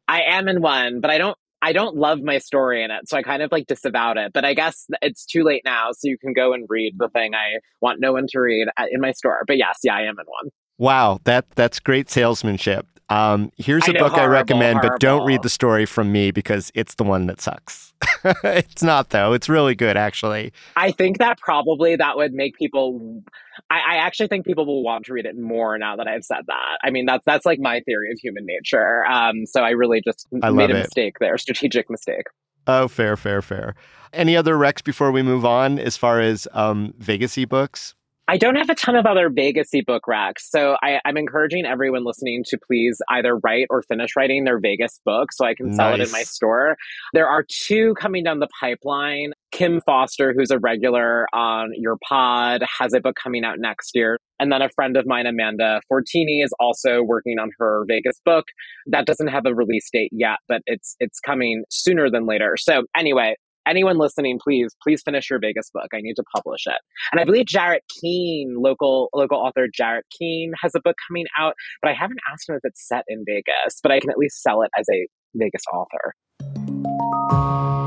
I 0.08 0.22
am 0.24 0.48
in 0.48 0.62
one, 0.62 1.02
but 1.02 1.12
I 1.12 1.20
don't 1.20 1.38
I 1.62 1.74
don't 1.74 1.96
love 1.98 2.22
my 2.22 2.38
story 2.40 2.84
in 2.84 2.90
it, 2.90 3.10
so 3.10 3.18
I 3.18 3.22
kind 3.22 3.44
of 3.44 3.52
like 3.52 3.68
disavowed 3.68 4.18
it. 4.18 4.32
But 4.34 4.46
I 4.46 4.54
guess 4.54 4.86
it's 5.02 5.26
too 5.26 5.44
late 5.44 5.62
now, 5.66 5.90
so 5.92 6.08
you 6.08 6.18
can 6.18 6.34
go 6.34 6.54
and 6.54 6.66
read 6.70 6.96
the 6.98 7.10
thing 7.10 7.36
I 7.36 7.60
want 7.82 8.00
no 8.00 8.14
one 8.14 8.26
to 8.30 8.40
read 8.40 8.70
uh, 8.78 8.86
in 8.90 9.02
my 9.02 9.12
store. 9.12 9.44
But 9.46 9.58
yes, 9.58 9.80
yeah, 9.84 9.96
I 9.96 10.04
am 10.04 10.18
in 10.20 10.26
one. 10.26 10.50
Wow, 10.80 11.20
that 11.26 11.46
that's 11.52 11.80
great 11.80 12.10
salesmanship. 12.10 12.88
Um, 13.10 13.52
here's 13.58 13.88
a 13.88 13.94
know, 13.94 14.00
book 14.02 14.14
horrible, 14.14 14.30
I 14.30 14.38
recommend, 14.40 14.74
horrible. 14.78 14.90
but 14.92 15.00
don't 15.02 15.26
read 15.26 15.42
the 15.42 15.50
story 15.50 15.86
from 15.86 16.12
me 16.12 16.32
because 16.32 16.72
it's 16.74 16.96
the 16.96 17.04
one 17.04 17.26
that 17.26 17.42
sucks. 17.42 17.92
it's 18.44 18.82
not 18.82 19.10
though; 19.10 19.34
it's 19.34 19.50
really 19.50 19.76
good, 19.76 19.98
actually. 19.98 20.54
I 20.78 20.92
think 20.92 21.18
that 21.18 21.38
probably 21.38 21.98
that 21.98 22.16
would 22.16 22.34
make 22.34 22.56
people. 22.56 23.24
I, 23.70 23.80
I, 23.80 23.96
actually 23.98 24.28
think 24.28 24.46
people 24.46 24.66
will 24.66 24.84
want 24.84 25.06
to 25.06 25.14
read 25.14 25.26
it 25.26 25.38
more 25.38 25.78
now 25.78 25.98
that 25.98 26.08
I've 26.08 26.24
said 26.24 26.46
that. 26.48 26.78
I 26.82 26.92
mean, 26.92 27.06
that's 27.06 27.26
that's 27.26 27.46
like 27.46 27.60
my 27.60 27.82
theory 27.82 28.12
of 28.12 28.20
human 28.20 28.46
nature. 28.46 29.06
Um, 29.06 29.46
so 29.46 29.62
I 29.62 29.72
really 29.72 30.02
just 30.02 30.28
I 30.42 30.52
made 30.52 30.72
a 30.72 30.76
it. 30.76 30.80
mistake 30.80 31.18
there, 31.20 31.38
strategic 31.38 31.90
mistake. 31.90 32.26
Oh, 32.68 32.88
fair, 32.88 33.18
fair, 33.18 33.42
fair. 33.42 33.76
Any 34.14 34.38
other 34.38 34.56
recs 34.56 34.84
before 34.84 35.12
we 35.12 35.24
move 35.24 35.44
on 35.44 35.80
as 35.80 35.98
far 35.98 36.22
as 36.22 36.48
um, 36.54 36.94
Vegas 37.00 37.36
ebooks? 37.36 37.96
I 38.30 38.38
don't 38.38 38.58
have 38.58 38.70
a 38.70 38.76
ton 38.76 38.96
of 38.96 39.08
other 39.08 39.32
Vegas 39.32 39.72
book 39.88 40.08
racks, 40.08 40.52
So 40.52 40.78
I, 40.84 41.00
am 41.04 41.18
encouraging 41.18 41.66
everyone 41.66 42.06
listening 42.06 42.44
to 42.50 42.60
please 42.60 43.02
either 43.10 43.36
write 43.38 43.66
or 43.72 43.82
finish 43.82 44.16
writing 44.16 44.44
their 44.44 44.60
Vegas 44.60 45.02
book 45.04 45.32
so 45.32 45.46
I 45.46 45.56
can 45.56 45.74
sell 45.74 45.90
nice. 45.90 46.00
it 46.00 46.06
in 46.06 46.12
my 46.12 46.22
store. 46.22 46.78
There 47.14 47.28
are 47.28 47.44
two 47.50 47.96
coming 47.96 48.24
down 48.24 48.38
the 48.38 48.48
pipeline. 48.60 49.32
Kim 49.52 49.82
Foster, 49.82 50.32
who's 50.38 50.52
a 50.52 50.60
regular 50.60 51.26
on 51.34 51.72
your 51.74 51.98
pod, 52.08 52.62
has 52.78 52.94
a 52.94 53.00
book 53.00 53.16
coming 53.16 53.44
out 53.44 53.56
next 53.58 53.96
year. 53.96 54.20
And 54.40 54.52
then 54.52 54.62
a 54.62 54.70
friend 54.76 54.96
of 54.96 55.08
mine, 55.08 55.26
Amanda 55.26 55.82
Fortini, 55.92 56.44
is 56.44 56.54
also 56.60 57.02
working 57.02 57.40
on 57.40 57.50
her 57.58 57.84
Vegas 57.88 58.22
book. 58.24 58.46
That 58.86 59.08
doesn't 59.08 59.30
have 59.30 59.48
a 59.48 59.56
release 59.56 59.90
date 59.92 60.12
yet, 60.12 60.38
but 60.48 60.62
it's 60.68 60.96
it's 61.00 61.20
coming 61.20 61.64
sooner 61.72 62.12
than 62.12 62.28
later. 62.28 62.58
So 62.60 62.84
anyway, 62.96 63.38
anyone 63.70 63.98
listening, 63.98 64.40
please, 64.44 64.76
please 64.82 65.02
finish 65.04 65.30
your 65.30 65.40
Vegas 65.40 65.70
book. 65.74 65.88
I 65.94 66.02
need 66.02 66.16
to 66.16 66.24
publish 66.36 66.66
it. 66.66 66.80
And 67.12 67.22
I 67.22 67.26
believe 67.26 67.46
Jarret 67.46 67.82
Keene, 68.02 68.56
local 68.58 69.10
local 69.14 69.38
author 69.38 69.68
Jarret 69.68 70.04
Keene, 70.18 70.52
has 70.62 70.74
a 70.76 70.82
book 70.82 70.96
coming 71.08 71.26
out, 71.38 71.54
but 71.82 71.90
I 71.90 71.94
haven't 71.94 72.20
asked 72.32 72.50
him 72.50 72.56
if 72.56 72.62
it's 72.64 72.88
set 72.88 73.04
in 73.08 73.24
Vegas, 73.26 73.80
but 73.82 73.92
I 73.92 74.00
can 74.00 74.10
at 74.10 74.18
least 74.18 74.42
sell 74.42 74.62
it 74.62 74.72
as 74.78 74.86
a 74.92 75.08
Vegas 75.36 75.64
author. 75.74 77.79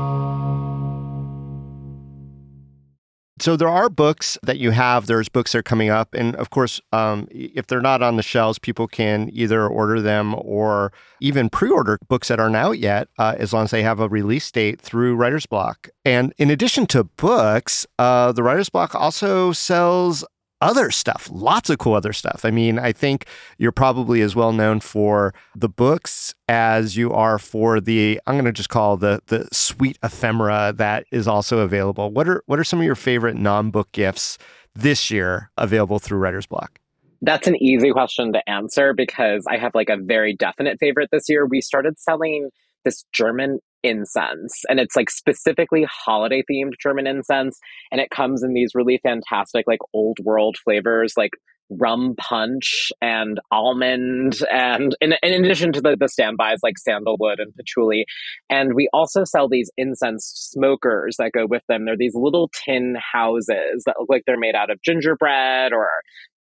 So 3.43 3.57
there 3.57 3.67
are 3.67 3.89
books 3.89 4.37
that 4.43 4.57
you 4.57 4.71
have. 4.71 5.07
There's 5.07 5.27
books 5.27 5.51
that 5.51 5.57
are 5.57 5.63
coming 5.63 5.89
up, 5.89 6.13
and 6.13 6.33
of 6.37 6.49
course, 6.49 6.79
um, 6.93 7.27
if 7.29 7.67
they're 7.67 7.81
not 7.81 8.01
on 8.01 8.15
the 8.15 8.23
shelves, 8.23 8.57
people 8.57 8.87
can 8.87 9.29
either 9.33 9.67
order 9.67 9.99
them 9.99 10.33
or 10.37 10.93
even 11.19 11.49
pre-order 11.49 11.99
books 12.07 12.29
that 12.29 12.39
aren't 12.39 12.55
out 12.55 12.79
yet, 12.79 13.09
uh, 13.19 13.35
as 13.37 13.51
long 13.51 13.65
as 13.65 13.71
they 13.71 13.83
have 13.83 13.99
a 13.99 14.07
release 14.07 14.49
date 14.49 14.79
through 14.79 15.17
Writer's 15.17 15.45
Block. 15.45 15.89
And 16.05 16.33
in 16.37 16.49
addition 16.49 16.85
to 16.87 17.03
books, 17.03 17.85
uh, 17.99 18.31
the 18.31 18.43
Writer's 18.43 18.69
Block 18.69 18.95
also 18.95 19.51
sells 19.51 20.23
other 20.63 20.89
stuff, 20.91 21.29
lots 21.31 21.69
of 21.69 21.77
cool 21.77 21.93
other 21.93 22.13
stuff. 22.13 22.45
I 22.45 22.51
mean, 22.51 22.79
I 22.79 22.93
think 22.93 23.25
you're 23.57 23.73
probably 23.73 24.21
as 24.21 24.33
well 24.33 24.53
known 24.53 24.79
for 24.79 25.33
the 25.53 25.67
books 25.67 26.33
as 26.47 26.95
you 26.95 27.11
are 27.11 27.37
for 27.37 27.81
the 27.81 28.19
I'm 28.25 28.35
going 28.35 28.45
to 28.45 28.53
just 28.53 28.69
call 28.69 28.95
the 28.95 29.21
the 29.27 29.47
sweet 29.51 29.99
ephemera 30.01 30.73
that 30.77 31.05
is 31.11 31.27
also 31.27 31.59
available. 31.59 32.11
What 32.11 32.29
are 32.29 32.43
what 32.45 32.59
are 32.59 32.63
some 32.63 32.79
of 32.79 32.85
your 32.85 32.95
favorite 32.95 33.35
non-book 33.35 33.91
gifts 33.91 34.37
this 34.73 35.11
year 35.11 35.51
available 35.57 35.99
through 35.99 36.19
Writer's 36.19 36.47
Block? 36.47 36.79
That's 37.21 37.47
an 37.47 37.61
easy 37.61 37.91
question 37.91 38.33
to 38.33 38.49
answer 38.49 38.93
because 38.93 39.45
I 39.49 39.57
have 39.57 39.75
like 39.75 39.89
a 39.89 39.97
very 39.97 40.33
definite 40.33 40.79
favorite 40.79 41.09
this 41.11 41.25
year. 41.27 41.45
We 41.45 41.59
started 41.59 41.99
selling 41.99 42.49
this 42.85 43.03
German 43.11 43.59
incense. 43.83 44.61
And 44.69 44.79
it's 44.79 44.95
like 44.95 45.09
specifically 45.09 45.85
holiday 45.89 46.43
themed 46.49 46.73
German 46.81 47.07
incense. 47.07 47.59
And 47.91 48.01
it 48.01 48.09
comes 48.09 48.43
in 48.43 48.53
these 48.53 48.71
really 48.73 48.99
fantastic 49.03 49.65
like 49.67 49.79
old 49.93 50.17
world 50.23 50.57
flavors 50.63 51.13
like 51.17 51.31
rum 51.69 52.15
punch 52.17 52.91
and 53.01 53.39
almond 53.51 54.39
and 54.51 54.95
in, 55.01 55.13
in 55.23 55.45
addition 55.45 55.71
to 55.73 55.81
the, 55.81 55.95
the 55.99 56.07
standbys 56.07 56.59
like 56.61 56.77
sandalwood 56.77 57.39
and 57.39 57.53
patchouli. 57.55 58.05
And 58.49 58.73
we 58.73 58.89
also 58.93 59.23
sell 59.23 59.47
these 59.49 59.71
incense 59.77 60.31
smokers 60.35 61.15
that 61.19 61.31
go 61.33 61.45
with 61.47 61.63
them. 61.67 61.85
They're 61.85 61.97
these 61.97 62.15
little 62.15 62.49
tin 62.65 62.95
houses 63.13 63.83
that 63.85 63.95
look 63.99 64.09
like 64.09 64.23
they're 64.27 64.37
made 64.37 64.55
out 64.55 64.69
of 64.69 64.81
gingerbread 64.83 65.73
or 65.73 65.89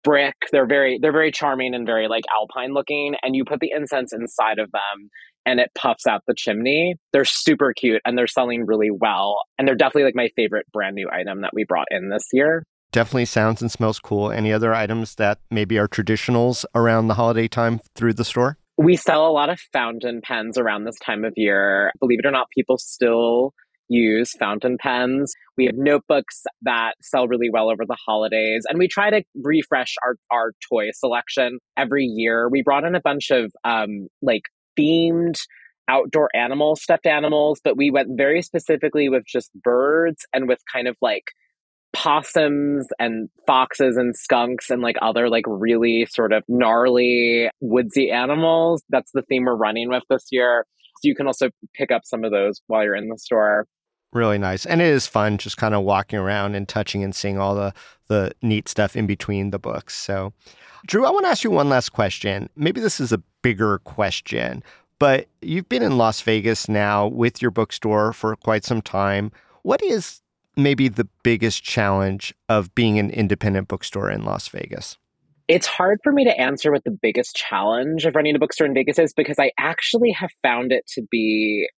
brick. 0.03 0.35
They're 0.53 0.67
very 0.67 0.99
they're 1.01 1.13
very 1.13 1.31
charming 1.31 1.75
and 1.75 1.87
very 1.87 2.09
like 2.09 2.25
alpine 2.39 2.73
looking. 2.73 3.15
And 3.23 3.37
you 3.37 3.45
put 3.45 3.61
the 3.61 3.73
incense 3.75 4.13
inside 4.13 4.59
of 4.59 4.71
them 4.73 5.11
and 5.47 5.61
it 5.61 5.71
puffs 5.75 6.07
out 6.07 6.23
the 6.27 6.35
chimney. 6.37 6.97
They're 7.13 7.25
super 7.25 7.73
cute 7.73 8.01
and 8.05 8.17
they're 8.17 8.27
selling 8.27 8.67
really 8.67 8.91
well. 8.91 9.39
And 9.59 9.67
they're 9.67 9.75
definitely 9.75 10.05
like 10.05 10.15
my 10.15 10.29
favorite 10.37 10.67
brand 10.73 10.95
new 10.95 11.09
item 11.11 11.43
that 11.43 11.53
we 11.55 11.65
brought 11.65 11.89
in 11.91 12.11
this 12.11 12.25
year. 12.33 12.65
Definitely 12.93 13.27
sounds 13.27 13.63
and 13.63 13.71
smells 13.71 14.01
cool. 14.01 14.33
Any 14.33 14.53
other 14.53 14.75
items 14.75 15.15
that 15.15 15.39
maybe 15.51 15.79
are 15.79 15.87
traditionals 15.87 16.65
around 16.75 17.07
the 17.07 17.15
holiday 17.15 17.47
time 17.47 17.81
through 17.95 18.15
the 18.15 18.25
store? 18.25 18.59
We 18.79 18.97
sell 18.97 19.27
a 19.27 19.31
lot 19.31 19.51
of 19.51 19.61
fountain 19.73 20.21
pens 20.23 20.59
around 20.59 20.85
this 20.85 20.99
time 21.05 21.25
of 21.25 21.35
year. 21.37 21.93
Believe 22.01 22.19
it 22.21 22.27
or 22.27 22.31
not, 22.31 22.49
people 22.57 22.79
still 22.79 23.53
use 23.91 24.33
fountain 24.39 24.79
pens. 24.81 25.33
We 25.57 25.67
have 25.67 25.75
notebooks 25.77 26.45
that 26.63 26.95
sell 27.03 27.29
really 27.29 27.51
well 27.53 27.71
over 27.71 27.85
the 27.87 27.97
holidays. 28.07 28.65
And 28.69 28.79
we 28.79 28.89
try 28.89 29.11
to 29.11 29.23
refresh 29.43 29.95
our, 30.05 30.15
our 30.31 30.53
toy 30.73 30.91
selection 30.95 31.59
every 31.77 32.05
year. 32.05 32.49
We 32.49 32.63
brought 32.63 32.85
in 32.85 32.95
a 32.95 33.01
bunch 33.01 33.31
of 33.31 33.53
um, 33.65 34.07
like 34.23 34.43
themed 34.81 35.39
outdoor 35.89 36.31
animals, 36.35 36.83
stuffed 36.83 37.07
animals, 37.07 37.61
but 37.63 37.77
we 37.77 37.91
went 37.91 38.11
very 38.17 38.43
specifically 38.43 39.09
with 39.09 39.25
just 39.27 39.51
birds 39.55 40.25
and 40.33 40.49
with 40.49 40.61
kind 40.73 40.87
of 40.87 40.97
like 41.03 41.25
possums 41.93 42.87
and 42.99 43.29
foxes 43.47 43.97
and 43.97 44.15
skunks 44.17 44.71
and 44.71 44.81
like 44.83 44.97
other 45.03 45.29
like 45.29 45.45
really 45.47 46.07
sort 46.09 46.33
of 46.33 46.45
gnarly 46.49 47.51
woodsy 47.61 48.11
animals. 48.11 48.83
That's 48.89 49.11
the 49.13 49.23
theme 49.23 49.45
we're 49.45 49.57
running 49.57 49.89
with 49.89 50.05
this 50.09 50.27
year. 50.31 50.65
So 51.03 51.09
you 51.09 51.15
can 51.15 51.27
also 51.27 51.51
pick 51.75 51.91
up 51.91 52.03
some 52.05 52.25
of 52.25 52.31
those 52.31 52.61
while 52.69 52.85
you're 52.85 52.95
in 52.95 53.09
the 53.09 53.19
store. 53.19 53.67
Really 54.13 54.39
nice. 54.39 54.67
And 54.67 54.81
it 54.81 54.89
is 54.89 55.07
fun 55.07 55.39
just 55.39 55.57
kind 55.57 55.75
of 55.75 55.85
walking 55.85 56.19
around 56.19 56.57
and 56.57 56.69
touching 56.69 57.05
and 57.05 57.15
seeing 57.15 57.39
all 57.39 57.55
the 57.55 57.73
the 58.09 58.33
neat 58.43 58.69
stuff 58.69 58.97
in 58.97 59.07
between 59.07 59.51
the 59.51 59.59
books. 59.59 59.95
So 59.95 60.33
Drew, 60.87 61.07
I 61.07 61.11
want 61.11 61.25
to 61.27 61.31
ask 61.31 61.45
you 61.45 61.51
one 61.51 61.69
last 61.69 61.91
question. 61.91 62.49
Maybe 62.57 62.81
this 62.81 62.99
is 62.99 63.13
a 63.13 63.23
bigger 63.43 63.79
question, 63.79 64.65
but 64.99 65.29
you've 65.41 65.69
been 65.69 65.83
in 65.83 65.97
Las 65.97 66.21
Vegas 66.23 66.69
now 66.69 67.07
with 67.07 67.41
your 67.41 67.53
bookstore 67.53 68.13
for 68.13 68.35
quite 68.35 68.65
some 68.65 68.83
time. 68.83 69.31
What 69.63 69.83
is 69.83 70.21
maybe 70.57 70.89
the 70.89 71.09
biggest 71.23 71.63
challenge 71.63 72.35
of 72.49 72.75
being 72.75 72.99
an 72.99 73.11
independent 73.11 73.69
bookstore 73.69 74.11
in 74.11 74.25
Las 74.25 74.49
Vegas? 74.49 74.99
It's 75.47 75.67
hard 75.67 75.99
for 76.03 76.13
me 76.13 76.25
to 76.25 76.41
answer 76.41 76.71
what 76.71 76.85
the 76.85 76.97
biggest 77.03 77.35
challenge 77.37 78.07
of 78.07 78.15
running 78.15 78.37
a 78.37 78.39
bookstore 78.39 78.67
in 78.67 78.75
Vegas 78.75 78.99
is 78.99 79.13
because 79.13 79.39
I 79.39 79.51
actually 79.59 80.13
have 80.13 80.31
found 80.43 80.73
it 80.73 80.87
to 80.95 81.03
be 81.11 81.69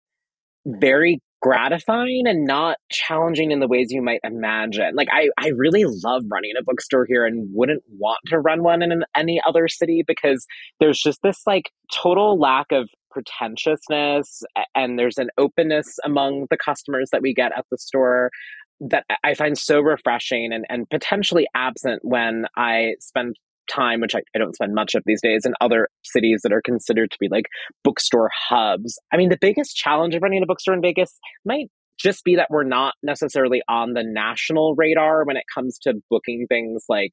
very 0.65 1.21
gratifying 1.43 2.23
and 2.25 2.45
not 2.45 2.77
challenging 2.89 3.51
in 3.51 3.59
the 3.59 3.67
ways 3.67 3.87
you 3.89 4.01
might 4.01 4.21
imagine. 4.23 4.95
Like 4.95 5.09
I, 5.11 5.27
I 5.37 5.49
really 5.49 5.83
love 5.83 6.23
running 6.31 6.53
a 6.57 6.63
bookstore 6.63 7.05
here 7.05 7.25
and 7.25 7.49
wouldn't 7.53 7.83
want 7.99 8.19
to 8.27 8.39
run 8.39 8.63
one 8.63 8.81
in 8.81 9.03
any 9.13 9.41
other 9.45 9.67
city 9.67 10.05
because 10.07 10.47
there's 10.79 11.01
just 11.01 11.19
this 11.21 11.41
like 11.45 11.69
total 11.93 12.39
lack 12.39 12.67
of 12.71 12.87
pretentiousness 13.11 14.41
and 14.73 14.97
there's 14.97 15.17
an 15.17 15.27
openness 15.37 15.97
among 16.05 16.47
the 16.49 16.57
customers 16.57 17.09
that 17.11 17.21
we 17.21 17.33
get 17.33 17.51
at 17.57 17.65
the 17.69 17.77
store 17.77 18.31
that 18.79 19.03
I 19.25 19.33
find 19.33 19.57
so 19.57 19.81
refreshing 19.81 20.53
and, 20.53 20.65
and 20.69 20.89
potentially 20.89 21.45
absent 21.53 21.99
when 22.03 22.45
I 22.55 22.93
spend 23.01 23.35
time, 23.69 24.01
which 24.01 24.15
I, 24.15 24.21
I, 24.35 24.39
don't 24.39 24.55
spend 24.55 24.73
much 24.73 24.95
of 24.95 25.03
these 25.05 25.21
days, 25.21 25.45
in 25.45 25.53
other 25.61 25.89
cities 26.03 26.41
that 26.43 26.53
are 26.53 26.61
considered 26.61 27.11
to 27.11 27.17
be 27.19 27.27
like 27.29 27.45
bookstore 27.83 28.29
hubs. 28.49 28.97
I 29.11 29.17
mean, 29.17 29.29
the 29.29 29.37
biggest 29.39 29.75
challenge 29.75 30.15
of 30.15 30.21
running 30.21 30.43
a 30.43 30.45
bookstore 30.45 30.73
in 30.73 30.81
Vegas 30.81 31.17
might 31.45 31.67
just 31.99 32.23
be 32.23 32.35
that 32.35 32.47
we're 32.49 32.63
not 32.63 32.95
necessarily 33.03 33.61
on 33.67 33.93
the 33.93 34.03
national 34.03 34.75
radar 34.75 35.25
when 35.25 35.37
it 35.37 35.43
comes 35.53 35.77
to 35.79 35.93
booking 36.09 36.47
things 36.49 36.83
like 36.89 37.11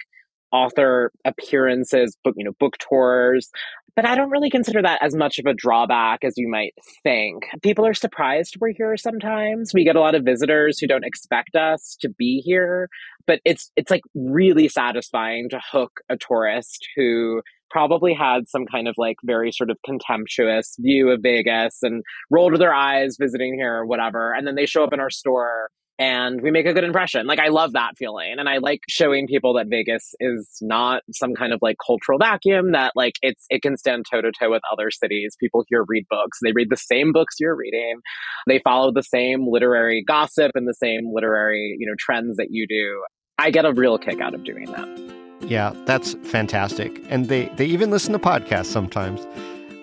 author 0.52 1.12
appearances, 1.24 2.16
book, 2.24 2.34
you 2.36 2.44
know, 2.44 2.52
book 2.58 2.76
tours. 2.78 3.50
But 3.96 4.06
I 4.06 4.14
don't 4.14 4.30
really 4.30 4.50
consider 4.50 4.82
that 4.82 5.02
as 5.02 5.14
much 5.14 5.38
of 5.38 5.46
a 5.46 5.54
drawback 5.54 6.20
as 6.24 6.34
you 6.36 6.48
might 6.48 6.74
think. 7.02 7.44
People 7.62 7.86
are 7.86 7.94
surprised 7.94 8.56
we're 8.60 8.72
here 8.76 8.96
sometimes. 8.96 9.72
We 9.74 9.84
get 9.84 9.96
a 9.96 10.00
lot 10.00 10.14
of 10.14 10.24
visitors 10.24 10.78
who 10.78 10.86
don't 10.86 11.04
expect 11.04 11.56
us 11.56 11.96
to 12.00 12.08
be 12.08 12.42
here, 12.44 12.88
but 13.26 13.40
it's 13.44 13.70
it's 13.76 13.90
like 13.90 14.02
really 14.14 14.68
satisfying 14.68 15.48
to 15.50 15.60
hook 15.72 16.00
a 16.08 16.16
tourist 16.16 16.86
who 16.96 17.42
probably 17.70 18.12
had 18.12 18.48
some 18.48 18.66
kind 18.66 18.88
of 18.88 18.94
like 18.98 19.16
very 19.24 19.52
sort 19.52 19.70
of 19.70 19.78
contemptuous 19.84 20.76
view 20.80 21.10
of 21.10 21.20
Vegas 21.22 21.78
and 21.82 22.02
rolled 22.28 22.58
their 22.58 22.74
eyes 22.74 23.16
visiting 23.18 23.54
here 23.54 23.76
or 23.76 23.86
whatever 23.86 24.32
and 24.32 24.46
then 24.46 24.56
they 24.56 24.66
show 24.66 24.82
up 24.82 24.92
in 24.92 24.98
our 24.98 25.10
store 25.10 25.70
and 26.00 26.40
we 26.40 26.50
make 26.50 26.64
a 26.64 26.72
good 26.72 26.82
impression. 26.82 27.26
Like 27.26 27.38
I 27.38 27.48
love 27.48 27.74
that 27.74 27.92
feeling. 27.98 28.36
And 28.38 28.48
I 28.48 28.56
like 28.56 28.80
showing 28.88 29.26
people 29.26 29.52
that 29.54 29.66
Vegas 29.68 30.14
is 30.18 30.56
not 30.62 31.02
some 31.12 31.34
kind 31.34 31.52
of 31.52 31.58
like 31.60 31.76
cultural 31.86 32.18
vacuum 32.18 32.72
that 32.72 32.92
like 32.96 33.14
it's 33.20 33.44
it 33.50 33.60
can 33.60 33.76
stand 33.76 34.06
toe 34.10 34.22
to 34.22 34.32
toe 34.32 34.50
with 34.50 34.62
other 34.72 34.90
cities. 34.90 35.36
People 35.38 35.62
here 35.68 35.84
read 35.86 36.06
books. 36.08 36.38
They 36.42 36.52
read 36.52 36.70
the 36.70 36.76
same 36.78 37.12
books 37.12 37.36
you're 37.38 37.54
reading. 37.54 38.00
They 38.48 38.60
follow 38.64 38.90
the 38.90 39.02
same 39.02 39.46
literary 39.46 40.02
gossip 40.02 40.52
and 40.54 40.66
the 40.66 40.74
same 40.74 41.12
literary, 41.12 41.76
you 41.78 41.86
know, 41.86 41.94
trends 41.98 42.38
that 42.38 42.48
you 42.50 42.66
do. 42.66 43.04
I 43.38 43.50
get 43.50 43.66
a 43.66 43.72
real 43.72 43.98
kick 43.98 44.20
out 44.20 44.34
of 44.34 44.42
doing 44.42 44.72
that. 44.72 44.88
Yeah, 45.42 45.74
that's 45.84 46.14
fantastic. 46.22 46.98
And 47.10 47.28
they 47.28 47.50
they 47.56 47.66
even 47.66 47.90
listen 47.90 48.14
to 48.14 48.18
podcasts 48.18 48.66
sometimes. 48.66 49.26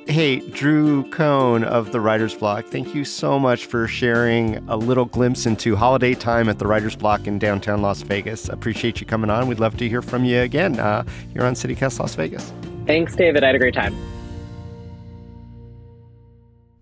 Hey, 0.09 0.39
Drew 0.39 1.03
Cohen 1.09 1.65
of 1.65 1.91
the 1.91 1.99
Writer's 1.99 2.33
Block, 2.33 2.65
thank 2.67 2.95
you 2.95 3.03
so 3.03 3.37
much 3.37 3.65
for 3.65 3.89
sharing 3.89 4.55
a 4.69 4.77
little 4.77 5.03
glimpse 5.03 5.45
into 5.45 5.75
holiday 5.75 6.13
time 6.13 6.47
at 6.47 6.59
the 6.59 6.65
Writer's 6.65 6.95
Block 6.95 7.27
in 7.27 7.37
downtown 7.39 7.81
Las 7.81 8.03
Vegas. 8.03 8.47
Appreciate 8.47 9.01
you 9.01 9.05
coming 9.05 9.29
on. 9.29 9.49
We'd 9.49 9.59
love 9.59 9.75
to 9.77 9.89
hear 9.89 10.01
from 10.01 10.23
you 10.23 10.39
again 10.39 10.79
uh, 10.79 11.03
here 11.33 11.43
on 11.43 11.55
CityCast 11.55 11.99
Las 11.99 12.15
Vegas. 12.15 12.53
Thanks, 12.85 13.17
Dayvid. 13.17 13.43
I 13.43 13.47
had 13.47 13.55
a 13.55 13.59
great 13.59 13.73
time. 13.73 13.93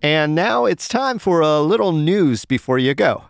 And 0.04 0.36
now 0.36 0.66
it's 0.66 0.88
time 0.88 1.18
for 1.18 1.42
a 1.42 1.62
little 1.62 1.94
news 1.94 2.46
before 2.46 2.78
you 2.78 2.94
go. 2.94 3.24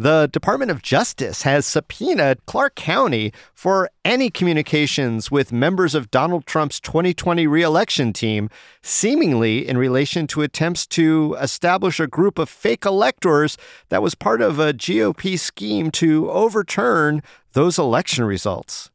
The 0.00 0.28
Department 0.32 0.70
of 0.70 0.80
Justice 0.80 1.42
has 1.42 1.66
subpoenaed 1.66 2.46
Clark 2.46 2.76
County 2.76 3.32
for 3.52 3.90
any 4.04 4.30
communications 4.30 5.28
with 5.28 5.50
members 5.50 5.92
of 5.92 6.12
Donald 6.12 6.46
Trump's 6.46 6.78
2020 6.78 7.48
reelection 7.48 8.12
team, 8.12 8.48
seemingly 8.80 9.66
in 9.66 9.76
relation 9.76 10.28
to 10.28 10.42
attempts 10.42 10.86
to 10.86 11.36
establish 11.40 11.98
a 11.98 12.06
group 12.06 12.38
of 12.38 12.48
fake 12.48 12.84
electors 12.84 13.58
that 13.88 14.00
was 14.00 14.14
part 14.14 14.40
of 14.40 14.60
a 14.60 14.72
GOP 14.72 15.36
scheme 15.36 15.90
to 15.90 16.30
overturn 16.30 17.20
those 17.54 17.76
election 17.76 18.24
results. 18.24 18.92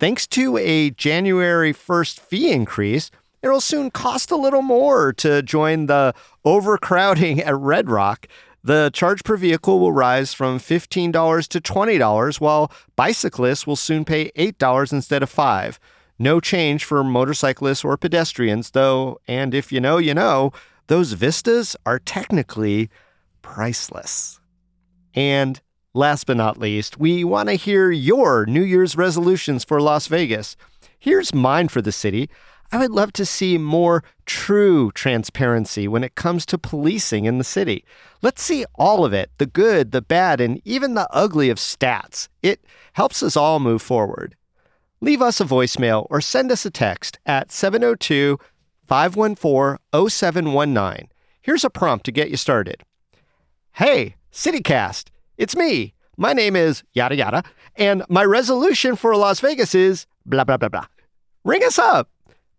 Thanks 0.00 0.26
to 0.28 0.56
a 0.56 0.90
January 0.90 1.72
1st 1.72 2.18
fee 2.18 2.50
increase, 2.50 3.12
it'll 3.44 3.60
soon 3.60 3.92
cost 3.92 4.32
a 4.32 4.36
little 4.36 4.62
more 4.62 5.12
to 5.12 5.40
join 5.42 5.86
the 5.86 6.14
overcrowding 6.44 7.40
at 7.44 7.56
Red 7.56 7.88
Rock 7.88 8.26
the 8.62 8.90
charge 8.92 9.24
per 9.24 9.36
vehicle 9.36 9.78
will 9.78 9.92
rise 9.92 10.34
from 10.34 10.58
$15 10.58 11.48
to 11.48 11.60
$20, 11.60 12.40
while 12.40 12.72
bicyclists 12.96 13.66
will 13.66 13.76
soon 13.76 14.04
pay 14.04 14.30
$8 14.32 14.92
instead 14.92 15.22
of 15.22 15.30
5. 15.30 15.78
No 16.18 16.40
change 16.40 16.84
for 16.84 17.04
motorcyclists 17.04 17.84
or 17.84 17.96
pedestrians, 17.96 18.70
though, 18.70 19.20
and 19.28 19.54
if 19.54 19.70
you 19.70 19.80
know, 19.80 19.98
you 19.98 20.14
know, 20.14 20.52
those 20.88 21.12
vistas 21.12 21.76
are 21.86 22.00
technically 22.00 22.90
priceless. 23.42 24.40
And 25.14 25.60
last 25.94 26.26
but 26.26 26.36
not 26.36 26.58
least, 26.58 26.98
we 26.98 27.24
want 27.24 27.48
to 27.48 27.54
hear 27.54 27.90
your 27.90 28.46
New 28.46 28.62
Year's 28.62 28.96
resolutions 28.96 29.64
for 29.64 29.80
Las 29.80 30.08
Vegas. 30.08 30.56
Here's 30.98 31.32
mine 31.32 31.68
for 31.68 31.80
the 31.80 31.92
city. 31.92 32.28
I 32.70 32.76
would 32.76 32.90
love 32.90 33.12
to 33.14 33.24
see 33.24 33.56
more 33.56 34.04
true 34.26 34.90
transparency 34.92 35.88
when 35.88 36.04
it 36.04 36.16
comes 36.16 36.44
to 36.46 36.58
policing 36.58 37.24
in 37.24 37.38
the 37.38 37.44
city. 37.44 37.84
Let's 38.20 38.42
see 38.42 38.66
all 38.74 39.06
of 39.06 39.14
it 39.14 39.30
the 39.38 39.46
good, 39.46 39.92
the 39.92 40.02
bad, 40.02 40.40
and 40.40 40.60
even 40.64 40.94
the 40.94 41.08
ugly 41.10 41.48
of 41.48 41.56
stats. 41.56 42.28
It 42.42 42.62
helps 42.92 43.22
us 43.22 43.36
all 43.36 43.58
move 43.58 43.80
forward. 43.80 44.36
Leave 45.00 45.22
us 45.22 45.40
a 45.40 45.44
voicemail 45.44 46.06
or 46.10 46.20
send 46.20 46.52
us 46.52 46.66
a 46.66 46.70
text 46.70 47.18
at 47.24 47.50
702 47.50 48.38
514 48.86 49.78
0719. 50.08 51.08
Here's 51.40 51.64
a 51.64 51.70
prompt 51.70 52.04
to 52.04 52.12
get 52.12 52.30
you 52.30 52.36
started. 52.36 52.82
Hey, 53.72 54.16
CityCast, 54.32 55.06
it's 55.38 55.56
me. 55.56 55.94
My 56.18 56.32
name 56.32 56.56
is 56.56 56.82
yada 56.92 57.14
yada, 57.14 57.44
and 57.76 58.02
my 58.08 58.24
resolution 58.24 58.96
for 58.96 59.16
Las 59.16 59.40
Vegas 59.40 59.74
is 59.74 60.06
blah 60.26 60.44
blah 60.44 60.56
blah 60.56 60.68
blah. 60.68 60.86
Ring 61.44 61.62
us 61.62 61.78
up. 61.78 62.10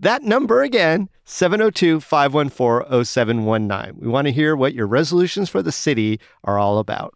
That 0.02 0.24
number 0.24 0.62
again, 0.62 1.10
702 1.26 2.00
514 2.00 3.04
0719. 3.04 4.00
We 4.00 4.08
want 4.08 4.28
to 4.28 4.32
hear 4.32 4.56
what 4.56 4.74
your 4.74 4.88
resolutions 4.88 5.50
for 5.50 5.62
the 5.62 5.74
city 5.74 6.22
are 6.46 6.58
all 6.58 6.80
about. 6.80 7.14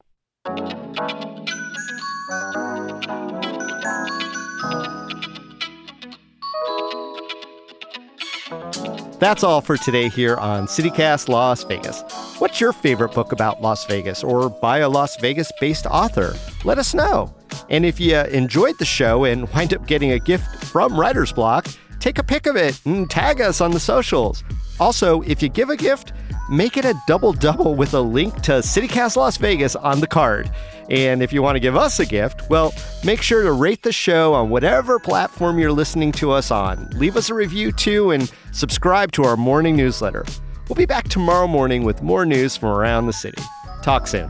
That's 9.19 9.45
all 9.45 9.61
for 9.61 9.77
today 9.77 10.09
here 10.09 10.35
on 10.35 10.67
CityCast 10.67 11.29
Las 11.29 11.63
Vegas. 11.63 12.03
What's 12.39 12.59
your 12.59 12.73
favorite 12.73 13.13
book 13.13 13.31
about 13.31 13.61
Las 13.61 13.85
Vegas 13.85 14.21
or 14.21 14.49
by 14.49 14.79
a 14.79 14.89
Las 14.89 15.15
Vegas 15.21 15.49
based 15.61 15.85
author? 15.85 16.35
Let 16.65 16.77
us 16.77 16.93
know. 16.93 17.33
And 17.69 17.85
if 17.85 18.01
you 18.01 18.17
enjoyed 18.17 18.77
the 18.79 18.85
show 18.85 19.23
and 19.23 19.49
wind 19.53 19.73
up 19.73 19.87
getting 19.87 20.11
a 20.11 20.19
gift 20.19 20.65
from 20.65 20.99
Writer's 20.99 21.31
Block, 21.31 21.67
take 22.03 22.17
a 22.17 22.23
pic 22.23 22.47
of 22.47 22.57
it 22.57 22.81
and 22.85 23.09
tag 23.09 23.39
us 23.39 23.61
on 23.61 23.71
the 23.71 23.79
socials. 23.79 24.43
Also, 24.77 25.21
if 25.21 25.41
you 25.41 25.47
give 25.47 25.69
a 25.69 25.77
gift, 25.77 26.11
make 26.49 26.75
it 26.75 26.83
a 26.83 26.93
double 27.07 27.31
double 27.31 27.75
with 27.75 27.93
a 27.93 28.01
link 28.01 28.41
to 28.41 28.51
CityCast 28.51 29.15
Las 29.15 29.37
Vegas 29.37 29.77
on 29.77 30.01
the 30.01 30.07
card. 30.07 30.51
And 30.89 31.23
if 31.23 31.31
you 31.31 31.41
want 31.41 31.55
to 31.55 31.61
give 31.61 31.77
us 31.77 32.01
a 32.01 32.05
gift, 32.05 32.49
well, 32.49 32.73
make 33.05 33.21
sure 33.21 33.43
to 33.43 33.53
rate 33.53 33.83
the 33.83 33.93
show 33.93 34.33
on 34.33 34.49
whatever 34.49 34.99
platform 34.99 35.57
you're 35.57 35.71
listening 35.71 36.11
to 36.13 36.31
us 36.31 36.51
on. 36.51 36.89
Leave 36.89 37.15
us 37.15 37.29
a 37.29 37.33
review 37.33 37.71
too 37.71 38.11
and 38.11 38.29
subscribe 38.51 39.13
to 39.13 39.23
our 39.23 39.37
morning 39.37 39.77
newsletter. 39.77 40.25
We'll 40.67 40.75
be 40.75 40.85
back 40.85 41.07
tomorrow 41.07 41.47
morning 41.47 41.85
with 41.85 42.01
more 42.01 42.25
news 42.25 42.57
from 42.57 42.69
around 42.69 43.07
the 43.07 43.13
city. 43.13 43.41
Talk 43.81 44.07
soon. 44.07 44.29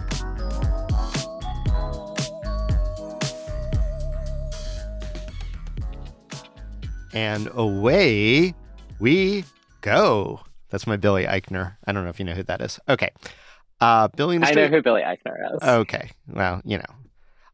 And 7.13 7.49
away 7.53 8.53
we 8.99 9.45
go. 9.81 10.41
That's 10.69 10.87
my 10.87 10.97
Billy 10.97 11.25
Eichner. 11.25 11.75
I 11.85 11.91
don't 11.91 12.03
know 12.03 12.09
if 12.09 12.19
you 12.19 12.25
know 12.25 12.33
who 12.33 12.43
that 12.43 12.61
is. 12.61 12.79
Okay. 12.89 13.09
Uh, 13.79 14.07
Billy 14.07 14.39
I 14.41 14.51
know 14.53 14.67
who 14.67 14.81
Billy 14.81 15.01
Eichner 15.01 15.55
is. 15.55 15.61
Okay. 15.61 16.09
Well, 16.27 16.61
you 16.63 16.77
know, 16.77 16.95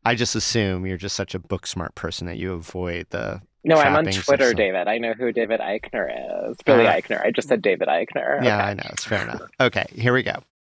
I 0.05 0.15
just 0.15 0.35
assume 0.35 0.85
you're 0.85 0.97
just 0.97 1.15
such 1.15 1.35
a 1.35 1.39
book 1.39 1.67
smart 1.67 1.95
person 1.95 2.27
that 2.27 2.37
you 2.37 2.53
avoid 2.53 3.07
the. 3.09 3.41
No, 3.65 3.75
I'm 3.75 3.95
on 3.95 4.05
Twitter, 4.05 4.53
Dayvid. 4.53 4.87
I 4.87 4.99
know 4.99 5.13
who 5.13 5.33
David 5.33 5.59
Eichner 5.59 6.49
is. 6.49 6.57
Billy 6.65 6.87
uh, 6.87 6.93
Eichner. 6.93 7.21
I 7.25 7.31
just 7.31 7.49
said 7.49 7.61
David 7.61 7.89
Eichner. 7.89 8.41
Yeah, 8.41 8.57
okay. 8.57 8.69
I 8.69 8.73
know. 8.73 8.87
It's 8.91 9.03
fair 9.03 9.23
enough. 9.23 9.41
Okay, 9.59 9.85
here 9.93 10.13
we 10.13 10.23
go. 10.23 10.41